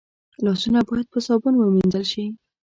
[0.43, 2.25] لاسونه باید په صابون ومینځل شي